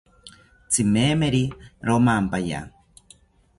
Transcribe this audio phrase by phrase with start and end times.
[0.69, 1.43] Tzimemeri
[1.87, 2.61] romampaya